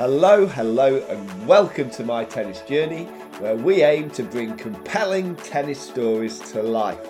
Hello, 0.00 0.46
hello, 0.46 0.96
and 1.10 1.46
welcome 1.46 1.90
to 1.90 2.02
my 2.04 2.24
tennis 2.24 2.62
journey, 2.62 3.04
where 3.38 3.54
we 3.54 3.82
aim 3.82 4.08
to 4.12 4.22
bring 4.22 4.56
compelling 4.56 5.36
tennis 5.36 5.78
stories 5.78 6.38
to 6.52 6.62
life. 6.62 7.06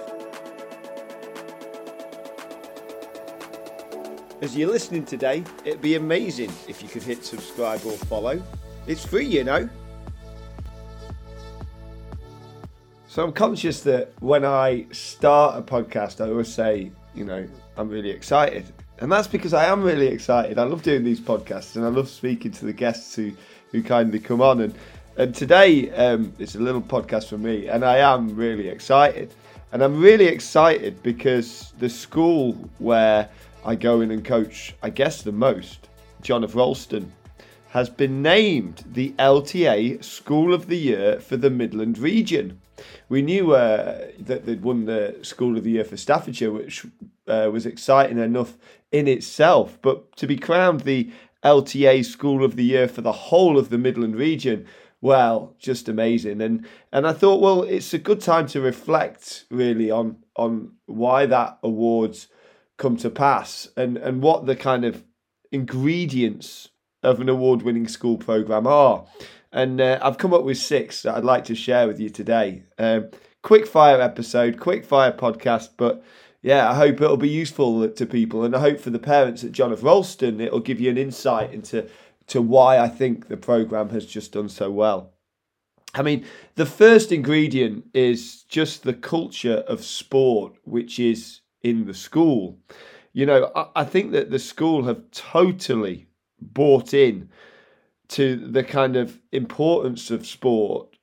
As 4.42 4.56
you're 4.56 4.72
listening 4.72 5.04
today, 5.04 5.44
it'd 5.64 5.80
be 5.80 5.94
amazing 5.94 6.50
if 6.66 6.82
you 6.82 6.88
could 6.88 7.04
hit 7.04 7.24
subscribe 7.24 7.80
or 7.86 7.92
follow. 7.92 8.42
It's 8.88 9.06
free, 9.06 9.24
you 9.24 9.44
know. 9.44 9.68
So 13.06 13.22
I'm 13.22 13.32
conscious 13.32 13.84
that 13.84 14.12
when 14.18 14.44
I 14.44 14.86
start 14.90 15.56
a 15.56 15.62
podcast, 15.62 16.20
I 16.20 16.28
always 16.28 16.52
say, 16.52 16.90
you 17.14 17.24
know, 17.24 17.46
I'm 17.76 17.88
really 17.88 18.10
excited. 18.10 18.72
And 19.00 19.10
that's 19.10 19.26
because 19.26 19.54
I 19.54 19.64
am 19.64 19.82
really 19.82 20.08
excited. 20.08 20.58
I 20.58 20.64
love 20.64 20.82
doing 20.82 21.04
these 21.04 21.20
podcasts 21.20 21.76
and 21.76 21.84
I 21.86 21.88
love 21.88 22.08
speaking 22.08 22.50
to 22.52 22.66
the 22.66 22.72
guests 22.72 23.14
who, 23.14 23.32
who 23.72 23.82
kindly 23.82 24.18
come 24.18 24.42
on. 24.42 24.60
And, 24.60 24.74
and 25.16 25.34
today 25.34 25.90
um, 25.92 26.34
it's 26.38 26.54
a 26.54 26.58
little 26.58 26.82
podcast 26.82 27.28
for 27.28 27.38
me, 27.38 27.68
and 27.68 27.82
I 27.82 27.98
am 27.98 28.36
really 28.36 28.68
excited. 28.68 29.32
And 29.72 29.82
I'm 29.82 30.00
really 30.00 30.26
excited 30.26 31.02
because 31.02 31.72
the 31.78 31.88
school 31.88 32.52
where 32.78 33.30
I 33.64 33.74
go 33.74 34.02
in 34.02 34.10
and 34.10 34.22
coach, 34.22 34.74
I 34.82 34.90
guess 34.90 35.22
the 35.22 35.32
most, 35.32 35.88
John 36.20 36.44
of 36.44 36.54
Rolleston, 36.54 37.10
has 37.70 37.88
been 37.88 38.20
named 38.20 38.84
the 38.92 39.12
LTA 39.18 40.04
School 40.04 40.52
of 40.52 40.66
the 40.66 40.76
Year 40.76 41.20
for 41.20 41.38
the 41.38 41.50
Midland 41.50 41.98
region. 41.98 42.60
We 43.08 43.22
knew 43.22 43.52
uh, 43.52 44.08
that 44.18 44.46
they'd 44.46 44.62
won 44.62 44.84
the 44.84 45.18
School 45.22 45.56
of 45.56 45.64
the 45.64 45.70
Year 45.72 45.84
for 45.84 45.96
Staffordshire, 45.96 46.52
which 46.52 46.86
uh, 47.26 47.50
was 47.52 47.66
exciting 47.66 48.18
enough 48.18 48.56
in 48.92 49.06
itself, 49.08 49.78
but 49.82 50.16
to 50.16 50.26
be 50.26 50.36
crowned 50.36 50.80
the 50.80 51.10
LTA 51.44 52.04
School 52.04 52.44
of 52.44 52.56
the 52.56 52.64
Year 52.64 52.88
for 52.88 53.00
the 53.00 53.12
whole 53.12 53.58
of 53.58 53.70
the 53.70 53.78
Midland 53.78 54.16
region, 54.16 54.66
well, 55.00 55.54
just 55.58 55.88
amazing. 55.88 56.42
And 56.42 56.66
and 56.92 57.06
I 57.06 57.12
thought, 57.12 57.40
well, 57.40 57.62
it's 57.62 57.94
a 57.94 57.98
good 57.98 58.20
time 58.20 58.46
to 58.48 58.60
reflect 58.60 59.46
really 59.50 59.90
on 59.90 60.16
on 60.36 60.72
why 60.86 61.26
that 61.26 61.58
awards 61.62 62.28
come 62.76 62.96
to 62.98 63.10
pass 63.10 63.68
and 63.76 63.96
and 63.96 64.22
what 64.22 64.46
the 64.46 64.56
kind 64.56 64.84
of 64.84 65.04
ingredients 65.52 66.68
of 67.02 67.20
an 67.20 67.28
award-winning 67.28 67.88
school 67.88 68.18
program 68.18 68.66
are. 68.66 69.06
And 69.52 69.80
uh, 69.80 69.98
I've 70.00 70.18
come 70.18 70.32
up 70.32 70.44
with 70.44 70.58
six 70.58 71.02
that 71.02 71.16
I'd 71.16 71.24
like 71.24 71.44
to 71.46 71.54
share 71.54 71.86
with 71.86 71.98
you 71.98 72.08
today. 72.08 72.64
Um, 72.78 73.08
quick 73.42 73.66
fire 73.66 74.00
episode, 74.00 74.60
quick 74.60 74.84
fire 74.84 75.12
podcast, 75.12 75.70
but 75.76 76.04
yeah, 76.42 76.70
I 76.70 76.74
hope 76.74 77.00
it'll 77.00 77.16
be 77.16 77.28
useful 77.28 77.88
to 77.88 78.06
people, 78.06 78.44
and 78.44 78.54
I 78.54 78.60
hope 78.60 78.80
for 78.80 78.90
the 78.90 78.98
parents 78.98 79.44
at 79.44 79.52
John 79.52 79.72
of 79.72 79.82
Rolleston, 79.82 80.40
it'll 80.40 80.60
give 80.60 80.80
you 80.80 80.90
an 80.90 80.98
insight 80.98 81.52
into 81.52 81.88
to 82.28 82.40
why 82.40 82.78
I 82.78 82.88
think 82.88 83.28
the 83.28 83.36
program 83.36 83.90
has 83.90 84.06
just 84.06 84.32
done 84.32 84.48
so 84.48 84.70
well. 84.70 85.12
I 85.94 86.02
mean, 86.02 86.24
the 86.54 86.66
first 86.66 87.10
ingredient 87.10 87.86
is 87.92 88.44
just 88.44 88.84
the 88.84 88.94
culture 88.94 89.64
of 89.66 89.84
sport, 89.84 90.54
which 90.62 91.00
is 91.00 91.40
in 91.62 91.86
the 91.86 91.94
school. 91.94 92.58
You 93.12 93.26
know, 93.26 93.50
I, 93.56 93.66
I 93.76 93.84
think 93.84 94.12
that 94.12 94.30
the 94.30 94.38
school 94.38 94.84
have 94.84 95.10
totally 95.10 96.06
bought 96.40 96.94
in 96.94 97.28
to 98.10 98.36
the 98.36 98.64
kind 98.64 98.96
of 98.96 99.18
importance 99.32 100.10
of 100.10 100.26
sport 100.26 100.96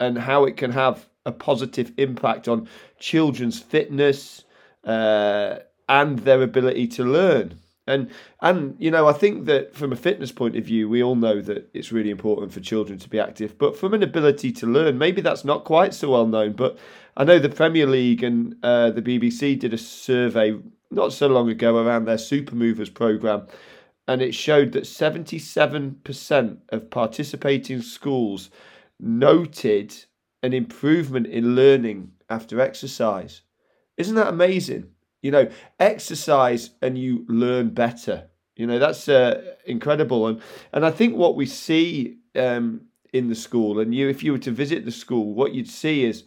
and 0.00 0.18
how 0.18 0.44
it 0.44 0.56
can 0.56 0.72
have 0.72 1.08
a 1.24 1.32
positive 1.32 1.92
impact 1.96 2.48
on 2.48 2.68
children's 2.98 3.58
fitness, 3.60 4.44
uh, 4.84 5.56
and 5.88 6.20
their 6.20 6.42
ability 6.42 6.86
to 6.86 7.04
learn. 7.04 7.58
And 7.88 8.10
and 8.40 8.74
you 8.78 8.90
know, 8.90 9.06
I 9.06 9.12
think 9.12 9.46
that 9.46 9.74
from 9.74 9.92
a 9.92 9.96
fitness 9.96 10.32
point 10.32 10.56
of 10.56 10.64
view, 10.64 10.88
we 10.88 11.02
all 11.02 11.14
know 11.14 11.40
that 11.40 11.70
it's 11.72 11.92
really 11.92 12.10
important 12.10 12.52
for 12.52 12.60
children 12.60 12.98
to 12.98 13.08
be 13.08 13.20
active. 13.20 13.56
But 13.58 13.76
from 13.76 13.94
an 13.94 14.02
ability 14.02 14.50
to 14.52 14.66
learn, 14.66 14.98
maybe 14.98 15.20
that's 15.20 15.44
not 15.44 15.64
quite 15.64 15.94
so 15.94 16.10
well 16.10 16.26
known. 16.26 16.52
But 16.52 16.78
I 17.16 17.24
know 17.24 17.38
the 17.38 17.48
Premier 17.48 17.86
League 17.86 18.24
and 18.24 18.56
uh, 18.62 18.90
the 18.90 19.02
BBC 19.02 19.58
did 19.58 19.72
a 19.72 19.78
survey 19.78 20.58
not 20.90 21.12
so 21.12 21.28
long 21.28 21.48
ago 21.48 21.78
around 21.78 22.06
their 22.06 22.18
Super 22.18 22.56
Movers 22.56 22.90
program, 22.90 23.46
and 24.08 24.22
it 24.22 24.34
showed 24.34 24.72
that 24.72 24.86
seventy-seven 24.86 26.00
percent 26.04 26.60
of 26.70 26.90
participating 26.90 27.82
schools 27.82 28.50
noted 28.98 29.94
an 30.42 30.52
improvement 30.52 31.26
in 31.26 31.54
learning 31.54 32.12
after 32.28 32.60
exercise. 32.60 33.42
Isn't 33.96 34.14
that 34.16 34.28
amazing? 34.28 34.90
You 35.22 35.30
know, 35.30 35.48
exercise 35.80 36.70
and 36.80 36.96
you 36.96 37.24
learn 37.28 37.70
better. 37.70 38.28
You 38.54 38.66
know, 38.66 38.78
that's 38.78 39.08
uh, 39.08 39.54
incredible. 39.66 40.26
And 40.28 40.40
and 40.72 40.86
I 40.86 40.90
think 40.90 41.16
what 41.16 41.36
we 41.36 41.46
see 41.46 42.18
um, 42.34 42.82
in 43.12 43.28
the 43.28 43.34
school, 43.34 43.80
and 43.80 43.94
you, 43.94 44.08
if 44.08 44.22
you 44.22 44.32
were 44.32 44.38
to 44.38 44.50
visit 44.50 44.84
the 44.84 44.90
school, 44.92 45.34
what 45.34 45.52
you'd 45.52 45.68
see 45.68 46.04
is 46.04 46.24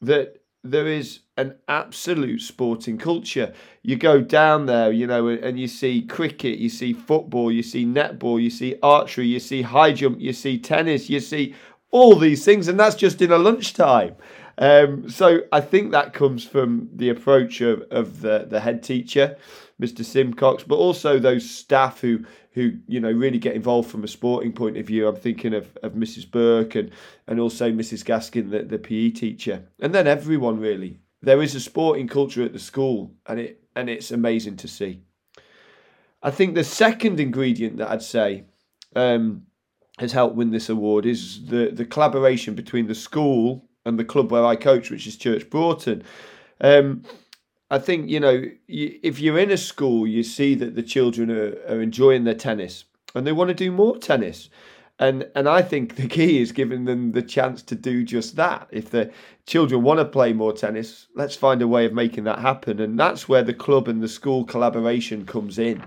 that 0.00 0.42
there 0.62 0.86
is 0.86 1.20
an 1.40 1.56
absolute 1.68 2.42
sporting 2.42 2.98
culture. 2.98 3.52
You 3.82 3.96
go 3.96 4.20
down 4.20 4.66
there, 4.66 4.92
you 4.92 5.06
know, 5.06 5.28
and 5.28 5.58
you 5.58 5.68
see 5.68 6.02
cricket, 6.02 6.58
you 6.58 6.68
see 6.68 6.92
football, 6.92 7.50
you 7.50 7.62
see 7.62 7.86
netball, 7.86 8.42
you 8.42 8.50
see 8.50 8.76
archery, 8.82 9.26
you 9.26 9.40
see 9.40 9.62
high 9.62 9.92
jump, 9.92 10.20
you 10.20 10.32
see 10.32 10.58
tennis, 10.58 11.08
you 11.08 11.20
see 11.20 11.54
all 11.90 12.16
these 12.16 12.44
things, 12.44 12.68
and 12.68 12.78
that's 12.78 12.94
just 12.94 13.22
in 13.22 13.32
a 13.32 13.38
lunchtime. 13.38 14.14
Um, 14.58 15.08
so 15.08 15.40
I 15.50 15.62
think 15.62 15.92
that 15.92 16.12
comes 16.12 16.44
from 16.44 16.90
the 16.94 17.08
approach 17.08 17.62
of, 17.62 17.82
of 17.90 18.20
the, 18.20 18.46
the 18.48 18.60
head 18.60 18.82
teacher, 18.82 19.38
Mr. 19.80 20.04
Simcox, 20.04 20.62
but 20.62 20.76
also 20.76 21.18
those 21.18 21.48
staff 21.48 22.00
who 22.00 22.24
who 22.52 22.72
you 22.88 23.00
know 23.00 23.10
really 23.10 23.38
get 23.38 23.54
involved 23.54 23.90
from 23.90 24.04
a 24.04 24.08
sporting 24.08 24.52
point 24.52 24.76
of 24.76 24.86
view. 24.86 25.08
I'm 25.08 25.16
thinking 25.16 25.54
of, 25.54 25.76
of 25.82 25.92
Mrs. 25.92 26.30
Burke 26.30 26.74
and 26.74 26.90
and 27.26 27.40
also 27.40 27.70
Mrs. 27.70 28.04
Gaskin, 28.04 28.50
the, 28.50 28.62
the 28.62 28.78
PE 28.78 29.10
teacher, 29.10 29.64
and 29.80 29.94
then 29.94 30.06
everyone 30.06 30.60
really. 30.60 31.00
There 31.22 31.42
is 31.42 31.54
a 31.54 31.60
sporting 31.60 32.08
culture 32.08 32.42
at 32.42 32.52
the 32.52 32.58
school, 32.58 33.12
and 33.26 33.38
it 33.40 33.62
and 33.76 33.88
it's 33.88 34.10
amazing 34.10 34.56
to 34.58 34.68
see. 34.68 35.02
I 36.22 36.30
think 36.30 36.54
the 36.54 36.64
second 36.64 37.20
ingredient 37.20 37.78
that 37.78 37.90
I'd 37.90 38.02
say 38.02 38.44
um, 38.94 39.46
has 39.98 40.12
helped 40.12 40.36
win 40.36 40.50
this 40.50 40.68
award 40.68 41.06
is 41.06 41.46
the 41.46 41.70
the 41.70 41.84
collaboration 41.84 42.54
between 42.54 42.86
the 42.86 42.94
school 42.94 43.68
and 43.84 43.98
the 43.98 44.04
club 44.04 44.30
where 44.30 44.44
I 44.44 44.56
coach, 44.56 44.90
which 44.90 45.06
is 45.06 45.16
Church 45.16 45.48
Broughton. 45.48 46.02
Um, 46.60 47.04
I 47.70 47.78
think 47.78 48.10
you 48.10 48.20
know 48.20 48.42
if 48.68 49.20
you're 49.20 49.38
in 49.38 49.50
a 49.50 49.56
school, 49.56 50.06
you 50.06 50.22
see 50.22 50.54
that 50.56 50.74
the 50.74 50.82
children 50.82 51.30
are, 51.30 51.54
are 51.68 51.80
enjoying 51.80 52.24
their 52.24 52.34
tennis 52.34 52.84
and 53.14 53.26
they 53.26 53.32
want 53.32 53.48
to 53.48 53.54
do 53.54 53.70
more 53.70 53.98
tennis. 53.98 54.48
And 55.00 55.28
and 55.34 55.48
I 55.48 55.62
think 55.62 55.96
the 55.96 56.06
key 56.06 56.40
is 56.40 56.52
giving 56.52 56.84
them 56.84 57.12
the 57.12 57.22
chance 57.22 57.62
to 57.62 57.74
do 57.74 58.04
just 58.04 58.36
that. 58.36 58.68
If 58.70 58.90
the 58.90 59.10
children 59.46 59.82
want 59.82 59.98
to 59.98 60.04
play 60.04 60.32
more 60.32 60.52
tennis, 60.52 61.08
let's 61.16 61.34
find 61.34 61.60
a 61.62 61.68
way 61.68 61.84
of 61.86 61.92
making 61.92 62.24
that 62.24 62.38
happen. 62.38 62.78
And 62.78 62.98
that's 62.98 63.28
where 63.28 63.42
the 63.42 63.54
club 63.54 63.88
and 63.88 64.02
the 64.02 64.08
school 64.08 64.44
collaboration 64.44 65.26
comes 65.26 65.58
in. 65.58 65.82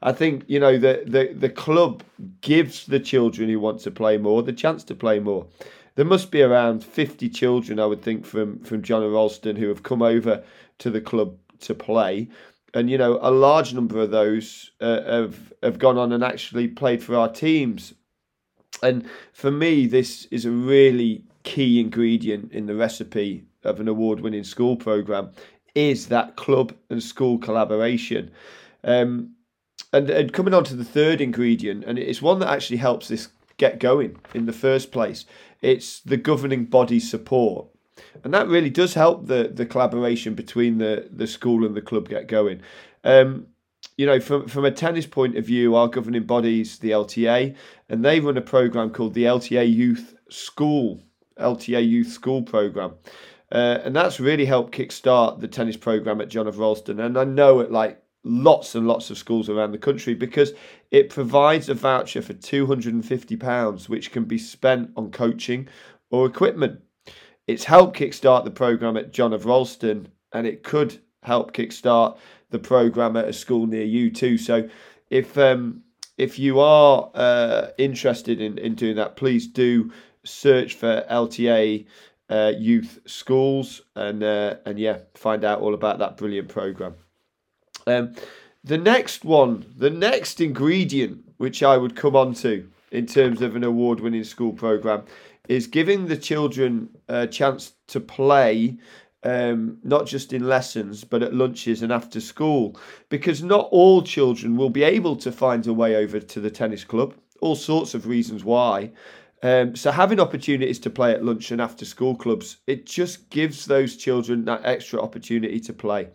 I 0.00 0.12
think 0.12 0.44
you 0.46 0.58
know 0.58 0.78
the 0.78 1.02
the 1.06 1.34
the 1.34 1.50
club 1.50 2.02
gives 2.40 2.86
the 2.86 3.00
children 3.00 3.50
who 3.50 3.60
want 3.60 3.80
to 3.80 3.90
play 3.90 4.16
more 4.16 4.42
the 4.42 4.52
chance 4.52 4.82
to 4.84 4.94
play 4.94 5.18
more 5.20 5.46
there 5.94 6.04
must 6.04 6.30
be 6.30 6.42
around 6.42 6.84
50 6.84 7.28
children, 7.28 7.78
I 7.78 7.86
would 7.86 8.02
think, 8.02 8.24
from, 8.24 8.60
from 8.60 8.82
John 8.82 9.02
Rolleston 9.02 9.56
who 9.56 9.68
have 9.68 9.82
come 9.82 10.02
over 10.02 10.42
to 10.78 10.90
the 10.90 11.00
club 11.00 11.36
to 11.60 11.74
play. 11.74 12.28
And, 12.74 12.88
you 12.88 12.96
know, 12.96 13.18
a 13.20 13.30
large 13.30 13.74
number 13.74 14.00
of 14.00 14.10
those 14.10 14.70
uh, 14.80 15.02
have, 15.02 15.52
have 15.62 15.78
gone 15.78 15.98
on 15.98 16.12
and 16.12 16.24
actually 16.24 16.68
played 16.68 17.02
for 17.02 17.14
our 17.14 17.30
teams. 17.30 17.92
And 18.82 19.08
for 19.32 19.50
me, 19.50 19.86
this 19.86 20.26
is 20.30 20.44
a 20.44 20.50
really 20.50 21.24
key 21.44 21.80
ingredient 21.80 22.52
in 22.52 22.66
the 22.66 22.74
recipe 22.74 23.44
of 23.64 23.80
an 23.80 23.88
award 23.88 24.20
winning 24.20 24.44
school 24.44 24.76
program 24.76 25.30
is 25.74 26.08
that 26.08 26.36
club 26.36 26.74
and 26.90 27.02
school 27.02 27.38
collaboration. 27.38 28.30
Um, 28.84 29.34
and, 29.92 30.10
and 30.10 30.32
coming 30.32 30.54
on 30.54 30.64
to 30.64 30.74
the 30.74 30.84
third 30.84 31.20
ingredient, 31.20 31.84
and 31.84 31.98
it's 31.98 32.22
one 32.22 32.38
that 32.40 32.48
actually 32.48 32.78
helps 32.78 33.08
this 33.08 33.28
get 33.56 33.78
going 33.78 34.18
in 34.34 34.46
the 34.46 34.52
first 34.52 34.90
place, 34.92 35.24
it's 35.60 36.00
the 36.00 36.16
governing 36.16 36.64
body 36.64 36.98
support. 36.98 37.66
And 38.24 38.32
that 38.34 38.48
really 38.48 38.70
does 38.70 38.94
help 38.94 39.26
the, 39.26 39.50
the 39.52 39.66
collaboration 39.66 40.34
between 40.34 40.78
the, 40.78 41.08
the 41.10 41.26
school 41.26 41.64
and 41.64 41.74
the 41.74 41.82
club 41.82 42.08
get 42.08 42.26
going. 42.26 42.60
Um, 43.04 43.46
you 44.02 44.06
know, 44.06 44.18
from, 44.18 44.48
from 44.48 44.64
a 44.64 44.70
tennis 44.72 45.06
point 45.06 45.38
of 45.38 45.46
view, 45.46 45.76
our 45.76 45.86
governing 45.86 46.24
body 46.24 46.62
is 46.62 46.80
the 46.80 46.90
LTA, 46.90 47.54
and 47.88 48.04
they 48.04 48.18
run 48.18 48.36
a 48.36 48.40
program 48.40 48.90
called 48.90 49.14
the 49.14 49.22
LTA 49.22 49.72
Youth 49.72 50.16
School, 50.28 51.00
LTA 51.38 51.88
Youth 51.88 52.08
School 52.08 52.42
Program. 52.42 52.94
Uh, 53.52 53.78
and 53.84 53.94
that's 53.94 54.18
really 54.18 54.44
helped 54.44 54.74
kickstart 54.74 55.38
the 55.38 55.46
tennis 55.46 55.76
program 55.76 56.20
at 56.20 56.28
John 56.28 56.48
of 56.48 56.58
Rolleston. 56.58 56.98
And 56.98 57.16
I 57.16 57.22
know 57.22 57.60
at 57.60 57.70
like 57.70 58.02
lots 58.24 58.74
and 58.74 58.88
lots 58.88 59.08
of 59.10 59.18
schools 59.18 59.48
around 59.48 59.70
the 59.70 59.78
country 59.78 60.14
because 60.14 60.52
it 60.90 61.08
provides 61.08 61.68
a 61.68 61.74
voucher 61.74 62.22
for 62.22 62.34
£250 62.34 63.88
which 63.88 64.10
can 64.10 64.24
be 64.24 64.38
spent 64.38 64.90
on 64.96 65.12
coaching 65.12 65.68
or 66.10 66.26
equipment. 66.26 66.80
It's 67.46 67.62
helped 67.62 67.96
kickstart 67.96 68.42
the 68.42 68.50
programme 68.50 68.96
at 68.96 69.12
John 69.12 69.32
of 69.32 69.46
Rolleston 69.46 70.08
and 70.32 70.44
it 70.44 70.64
could 70.64 70.98
help 71.22 71.52
kickstart 71.52 72.16
the 72.52 72.58
programme 72.58 73.16
at 73.16 73.28
a 73.28 73.32
school 73.32 73.66
near 73.66 73.84
you 73.84 74.10
too. 74.10 74.38
So 74.38 74.68
if 75.10 75.36
um, 75.36 75.82
if 76.16 76.38
you 76.38 76.60
are 76.60 77.10
uh, 77.14 77.68
interested 77.78 78.40
in, 78.40 78.58
in 78.58 78.74
doing 78.74 78.96
that, 78.96 79.16
please 79.16 79.48
do 79.48 79.90
search 80.24 80.74
for 80.74 81.04
LTA 81.10 81.86
uh, 82.28 82.52
Youth 82.56 83.00
Schools 83.06 83.82
and 83.96 84.22
uh, 84.22 84.56
and 84.64 84.78
yeah, 84.78 84.98
find 85.14 85.44
out 85.44 85.60
all 85.60 85.74
about 85.74 85.98
that 85.98 86.16
brilliant 86.16 86.48
program. 86.48 86.94
Um, 87.86 88.14
the 88.62 88.78
next 88.78 89.24
one, 89.24 89.66
the 89.76 89.90
next 89.90 90.40
ingredient, 90.40 91.24
which 91.38 91.62
I 91.62 91.76
would 91.76 91.96
come 91.96 92.14
on 92.14 92.34
to 92.34 92.68
in 92.92 93.06
terms 93.06 93.42
of 93.42 93.56
an 93.56 93.64
award 93.64 94.00
winning 94.00 94.22
school 94.22 94.52
program, 94.52 95.04
is 95.48 95.66
giving 95.66 96.06
the 96.06 96.16
children 96.16 96.88
a 97.08 97.26
chance 97.26 97.72
to 97.88 98.00
play 98.00 98.78
um, 99.24 99.78
not 99.82 100.06
just 100.06 100.32
in 100.32 100.48
lessons, 100.48 101.04
but 101.04 101.22
at 101.22 101.34
lunches 101.34 101.82
and 101.82 101.92
after 101.92 102.20
school, 102.20 102.78
because 103.08 103.42
not 103.42 103.68
all 103.70 104.02
children 104.02 104.56
will 104.56 104.70
be 104.70 104.82
able 104.82 105.16
to 105.16 105.32
find 105.32 105.66
a 105.66 105.72
way 105.72 105.96
over 105.96 106.20
to 106.20 106.40
the 106.40 106.50
tennis 106.50 106.84
club. 106.84 107.14
All 107.40 107.56
sorts 107.56 107.94
of 107.94 108.06
reasons 108.06 108.44
why. 108.44 108.92
Um, 109.42 109.74
so 109.74 109.90
having 109.90 110.20
opportunities 110.20 110.78
to 110.80 110.90
play 110.90 111.12
at 111.12 111.24
lunch 111.24 111.50
and 111.50 111.60
after 111.60 111.84
school 111.84 112.14
clubs, 112.14 112.58
it 112.68 112.86
just 112.86 113.28
gives 113.30 113.64
those 113.64 113.96
children 113.96 114.44
that 114.44 114.60
extra 114.64 115.02
opportunity 115.02 115.58
to 115.60 115.72
play 115.72 116.08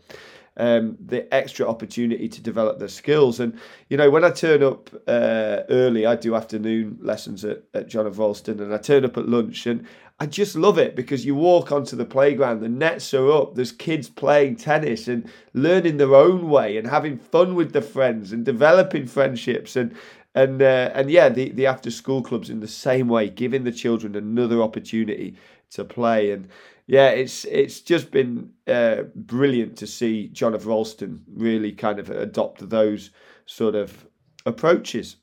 um, 0.58 0.98
the 1.00 1.32
extra 1.34 1.68
opportunity 1.68 2.28
to 2.28 2.42
develop 2.42 2.80
their 2.80 2.88
skills. 2.88 3.40
And 3.40 3.58
you 3.90 3.98
know, 3.98 4.10
when 4.10 4.24
I 4.24 4.32
turn 4.32 4.64
up 4.64 4.90
uh, 5.08 5.62
early, 5.70 6.06
I 6.06 6.16
do 6.16 6.36
afternoon 6.36 6.98
lessons 7.02 7.46
at, 7.46 7.64
at 7.74 7.88
John 7.88 8.08
of 8.08 8.20
Rolleston, 8.20 8.60
and 8.60 8.74
I 8.74 8.78
turn 8.78 9.06
up 9.06 9.18
at 9.18 9.30
lunch, 9.30 9.66
and 9.68 9.88
I 10.20 10.26
just 10.26 10.56
love 10.56 10.80
it 10.80 10.96
because 10.96 11.26
you 11.26 11.36
walk 11.36 11.72
onto 11.72 11.96
the 11.96 12.06
playground, 12.06 12.62
the 12.62 12.70
nets 12.70 13.14
are 13.14 13.32
up, 13.32 13.54
there's 13.54 13.72
kids 13.72 14.10
playing 14.10 14.56
tennis 14.56 15.08
and 15.08 15.30
learning 15.54 15.98
their 15.98 16.16
own 16.16 16.50
way 16.50 16.76
and 16.78 16.88
having 16.88 17.20
fun 17.20 17.54
with 17.54 17.72
their 17.72 17.84
friends 17.84 18.32
and 18.32 18.44
developing 18.44 19.06
friendships 19.06 19.76
and 19.76 19.96
and 20.34 20.62
uh, 20.62 20.92
and 20.94 21.10
yeah, 21.10 21.30
the 21.30 21.50
the 21.52 21.66
after 21.66 21.90
school 21.90 22.22
clubs 22.22 22.50
in 22.50 22.60
the 22.60 22.68
same 22.68 23.08
way, 23.08 23.30
giving 23.30 23.64
the 23.64 23.72
children 23.72 24.16
another 24.16 24.62
opportunity 24.62 25.36
to 25.72 25.84
play 25.84 26.32
and 26.32 26.48
yeah, 26.88 27.10
it's 27.10 27.44
it's 27.46 27.82
just 27.82 28.12
been 28.12 28.52
uh, 28.66 29.04
brilliant 29.14 29.78
to 29.78 29.88
see 29.88 30.30
John 30.30 30.54
of 30.54 30.66
Rolleston 30.66 31.22
really 31.28 31.74
kind 31.74 32.00
of 32.00 32.10
adopt 32.10 32.70
those 32.70 33.12
sort 33.46 33.76
of 33.76 34.08
approaches. 34.46 35.18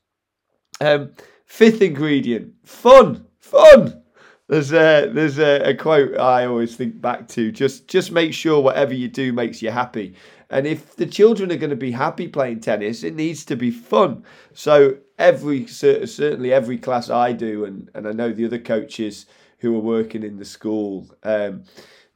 Um, 0.83 1.13
fifth 1.47 1.81
ingredient: 1.81 2.53
fun, 2.65 3.27
fun. 3.41 4.03
There's 4.47 4.73
a 4.73 5.09
there's 5.11 5.39
a, 5.39 5.71
a, 5.71 5.75
quote 5.75 6.19
I 6.19 6.45
always 6.45 6.77
think 6.77 7.01
back 7.01 7.29
to. 7.29 7.51
Just 7.51 7.89
just 7.89 8.13
make 8.13 8.35
sure 8.35 8.61
whatever 8.61 8.93
you 8.93 9.09
do 9.09 9.33
makes 9.33 9.63
you 9.63 9.71
happy. 9.71 10.15
And 10.51 10.67
if 10.67 10.97
the 10.97 11.07
children 11.07 11.51
are 11.51 11.57
going 11.57 11.71
to 11.71 11.77
be 11.77 11.93
happy 11.93 12.29
playing 12.29 12.61
tennis, 12.61 13.03
it 13.03 13.15
needs 13.15 13.43
to 13.47 13.57
be 13.57 13.71
fun. 13.71 14.23
So 14.53 14.99
every 15.19 15.67
certainly 15.67 16.53
every 16.53 16.77
class 16.77 17.09
I 17.09 17.33
do, 17.33 17.65
and 17.65 17.91
and 17.95 18.07
I 18.07 18.13
know 18.13 18.33
the 18.33 18.45
other 18.45 18.59
coaches 18.59 19.25
who 19.65 19.75
are 19.75 19.81
working 19.81 20.23
in 20.23 20.37
the 20.37 20.45
school, 20.45 21.09
um, 21.23 21.65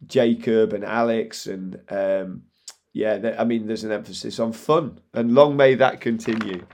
Jacob 0.07 0.75
and 0.75 0.85
Alex, 0.85 1.47
and 1.47 1.81
um, 1.89 2.43
yeah, 2.93 3.35
I 3.39 3.45
mean, 3.45 3.67
there's 3.67 3.85
an 3.85 3.91
emphasis 3.91 4.39
on 4.39 4.53
fun, 4.53 5.01
and 5.15 5.35
long 5.35 5.57
may 5.57 5.75
that 5.75 6.03
continue. 6.03 6.67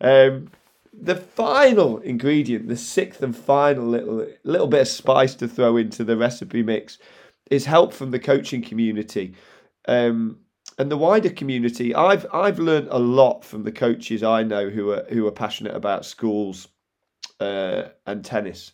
Um, 0.00 0.50
the 0.92 1.16
final 1.16 1.98
ingredient, 1.98 2.68
the 2.68 2.76
sixth 2.76 3.20
and 3.20 3.36
final 3.36 3.84
little 3.84 4.26
little 4.44 4.68
bit 4.68 4.82
of 4.82 4.88
spice 4.88 5.34
to 5.36 5.48
throw 5.48 5.76
into 5.76 6.04
the 6.04 6.16
recipe 6.16 6.62
mix, 6.62 6.98
is 7.50 7.64
help 7.64 7.92
from 7.92 8.12
the 8.12 8.20
coaching 8.20 8.62
community. 8.62 9.34
Um, 9.88 10.38
and 10.78 10.88
the 10.88 10.96
wider 10.96 11.30
community, 11.30 11.96
I've 11.96 12.26
I've 12.32 12.60
learned 12.60 12.88
a 12.92 12.98
lot 12.98 13.44
from 13.44 13.64
the 13.64 13.72
coaches 13.72 14.22
I 14.22 14.44
know 14.44 14.70
who 14.70 14.92
are 14.92 15.04
who 15.10 15.26
are 15.26 15.32
passionate 15.32 15.74
about 15.74 16.04
schools 16.04 16.68
uh, 17.40 17.88
and 18.06 18.24
tennis 18.24 18.72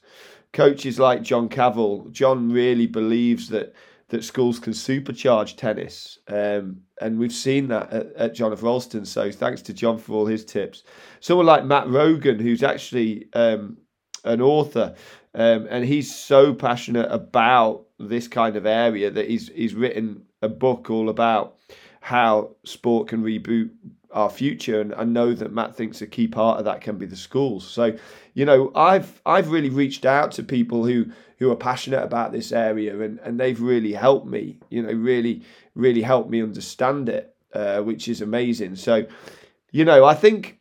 coaches 0.59 0.99
like 0.99 1.23
John 1.23 1.49
Cavell, 1.49 2.09
John 2.11 2.51
really 2.51 2.89
believes 2.89 3.49
that 3.51 3.75
that 4.09 4.25
schools 4.25 4.59
can 4.59 4.73
supercharge 4.73 5.57
tennis, 5.57 6.19
um, 6.27 6.81
and 7.01 7.17
we've 7.17 7.33
seen 7.33 7.69
that 7.69 7.93
at, 7.93 8.13
at, 8.15 8.35
John 8.35 8.53
of 8.53 8.63
Rolleston. 8.63 9.05
So 9.05 9.31
thanks 9.31 9.63
to 9.63 9.73
John 9.73 9.99
for 9.99 10.15
all 10.15 10.27
his 10.27 10.45
tips. 10.45 10.83
Someone 11.21 11.47
like 11.47 11.65
Matt 11.65 11.89
Rogan, 11.89 12.41
who's 12.41 12.65
actually 12.65 13.29
um, 13.35 13.77
an 14.25 14.41
author, 14.41 14.97
um, 15.35 15.69
and 15.71 15.85
he's 15.85 16.13
so 16.13 16.53
passionate 16.53 17.07
about 17.13 17.85
this 18.01 18.27
kind 18.27 18.57
of 18.57 18.67
area 18.67 19.13
that 19.13 19.29
he's 19.29 19.49
he's 19.55 19.75
written 19.75 20.23
a 20.43 20.49
book 20.49 20.91
all 20.91 21.09
about 21.09 21.59
how 22.01 22.57
sport 22.65 23.07
can 23.07 23.23
reboot 23.23 23.71
our 24.13 24.31
future 24.31 24.81
and 24.81 24.95
I 24.95 25.05
know 25.05 25.35
that 25.35 25.53
Matt 25.53 25.77
thinks 25.77 26.01
a 26.01 26.07
key 26.07 26.29
part 26.29 26.59
of 26.59 26.65
that 26.65 26.81
can 26.81 26.97
be 26.97 27.07
the 27.07 27.17
schools. 27.17 27.67
So, 27.67 27.97
you 28.35 28.45
know, 28.45 28.73
I've 28.75 29.21
I've 29.27 29.51
really 29.51 29.71
reached 29.71 30.07
out 30.07 30.33
to 30.33 30.43
people 30.43 30.85
who 30.87 31.07
who 31.39 31.51
are 31.51 31.57
passionate 31.57 32.03
about 32.03 32.33
this 32.33 32.51
area 32.53 32.99
and 33.01 33.19
and 33.21 33.39
they've 33.39 33.61
really 33.61 33.93
helped 33.93 34.27
me, 34.27 34.59
you 34.71 34.83
know, 34.83 34.93
really 34.93 35.43
really 35.75 36.03
helped 36.03 36.31
me 36.31 36.43
understand 36.43 37.09
it, 37.09 37.35
uh, 37.53 37.83
which 37.83 38.09
is 38.09 38.23
amazing. 38.23 38.77
So, 38.77 39.07
you 39.73 39.85
know, 39.85 40.05
I 40.05 40.15
think 40.15 40.59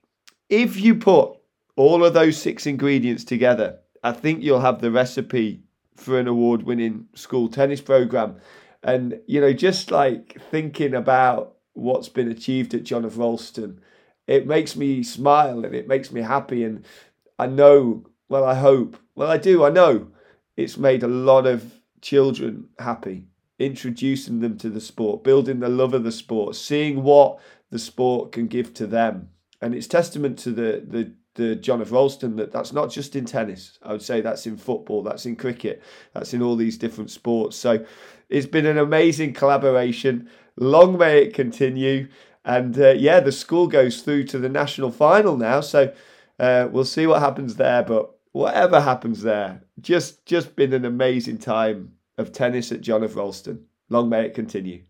if 0.50 0.80
you 0.80 0.96
put 0.96 1.38
all 1.76 2.04
of 2.04 2.14
those 2.14 2.42
six 2.42 2.66
ingredients 2.66 3.24
together, 3.24 3.80
I 4.04 4.12
think 4.12 4.44
you'll 4.44 4.60
have 4.62 4.82
the 4.82 4.92
recipe 4.92 5.64
for 5.96 6.20
an 6.20 6.28
award-winning 6.28 7.08
school 7.16 7.48
tennis 7.48 7.82
program. 7.82 8.38
And 8.84 9.20
you 9.26 9.42
know, 9.42 9.54
just 9.54 9.92
like 9.92 10.38
thinking 10.52 10.94
about 10.94 11.57
what's 11.78 12.10
been 12.10 12.30
achieved 12.30 12.74
at 12.74 12.84
John 12.84 13.06
of 13.06 13.18
Rolleston, 13.18 13.80
it 14.26 14.48
makes 14.48 14.76
me 14.76 15.04
smile 15.04 15.64
and 15.64 15.74
it 15.74 15.88
makes 15.88 16.12
me 16.12 16.22
happy. 16.22 16.64
And 16.64 16.86
I 17.40 17.48
know, 17.48 18.06
well, 18.30 18.44
I 18.44 18.56
hope, 18.56 18.98
well, 19.16 19.30
I 19.30 19.38
do, 19.38 19.64
I 19.64 19.70
know 19.70 20.08
it's 20.56 20.78
made 20.78 21.04
a 21.04 21.08
lot 21.08 21.46
of 21.46 21.82
children 22.02 22.70
happy, 22.80 23.28
introducing 23.60 24.40
them 24.40 24.58
to 24.58 24.70
the 24.70 24.82
sport, 24.82 25.24
building 25.24 25.60
the 25.60 25.70
love 25.70 25.94
of 25.94 26.04
the 26.04 26.12
sport, 26.12 26.56
seeing 26.56 27.04
what 27.04 27.40
the 27.70 27.80
sport 27.80 28.32
can 28.32 28.48
give 28.48 28.74
to 28.76 28.88
them. 28.88 29.30
And 29.62 29.74
it's 29.74 29.88
testament 29.88 30.38
to 30.40 30.52
the, 30.52 30.84
the, 30.86 31.14
the 31.36 31.56
John 31.56 31.82
of 31.82 31.92
Rolleston 31.92 32.36
that 32.36 32.52
that's 32.52 32.74
not 32.74 32.92
just 32.92 33.16
in 33.16 33.26
tennis. 33.26 33.80
I 33.84 33.92
would 33.92 34.02
say 34.02 34.22
that's 34.22 34.46
in 34.46 34.58
football, 34.58 35.04
that's 35.04 35.26
in 35.26 35.36
cricket, 35.36 35.82
that's 36.14 36.34
in 36.34 36.42
all 36.42 36.56
these 36.56 36.78
different 36.78 37.12
sports. 37.12 37.56
So 37.56 37.86
it's 38.30 38.48
been 38.48 38.66
an 38.66 38.78
amazing 38.78 39.34
collaboration. 39.34 40.30
Long 40.58 40.98
may 40.98 41.24
it 41.24 41.34
continue. 41.34 42.08
And 42.44 42.80
uh, 42.80 42.92
yeah, 42.92 43.20
the 43.20 43.32
school 43.32 43.68
goes 43.68 44.02
through 44.02 44.26
to 44.26 44.40
the 44.40 44.50
national 44.50 44.92
final 44.92 45.38
now. 45.38 45.62
So 45.62 45.94
uh, 46.40 46.68
we'll 46.72 46.86
see 46.86 47.08
what 47.08 47.22
happens 47.22 47.56
there. 47.56 47.84
But 47.84 48.12
whatever 48.32 48.82
happens 48.82 49.22
there, 49.22 49.64
just 49.80 50.26
just 50.26 50.56
been 50.56 50.74
an 50.74 50.86
amazing 50.86 51.38
time 51.38 51.94
of 52.18 52.32
tennis 52.32 52.72
at 52.72 52.82
John 52.82 53.04
of 53.04 53.16
Rolleston. 53.16 53.66
Long 53.90 54.10
may 54.10 54.26
it 54.26 54.34
continue. 54.34 54.84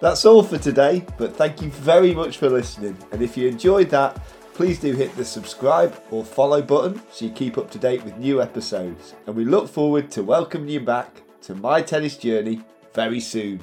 That's 0.00 0.24
all 0.26 0.42
for 0.42 0.58
today, 0.58 1.04
but 1.16 1.34
thank 1.34 1.62
you 1.62 1.70
very 1.70 2.14
much 2.14 2.36
for 2.36 2.50
listening. 2.50 2.96
And 3.10 3.22
if 3.22 3.36
you 3.38 3.48
enjoyed 3.48 3.88
that, 3.90 4.20
please 4.52 4.78
do 4.78 4.92
hit 4.92 5.16
the 5.16 5.24
subscribe 5.24 5.98
or 6.10 6.24
follow 6.24 6.60
button 6.60 7.00
so 7.10 7.24
you 7.24 7.30
keep 7.30 7.56
up 7.56 7.70
to 7.70 7.78
date 7.78 8.04
with 8.04 8.18
new 8.18 8.42
episodes. 8.42 9.14
And 9.26 9.34
we 9.34 9.46
look 9.46 9.66
forward 9.68 10.10
to 10.10 10.22
welcoming 10.22 10.68
you 10.68 10.80
back 10.80 11.22
to 11.42 11.54
my 11.54 11.80
tennis 11.80 12.18
journey 12.18 12.62
very 12.94 13.20
soon. 13.20 13.60